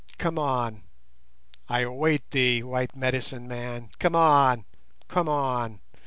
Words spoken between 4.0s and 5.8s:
on! come on!